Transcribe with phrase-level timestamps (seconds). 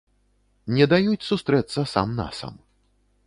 [0.77, 2.53] Не даюць сустрэцца сам-насам.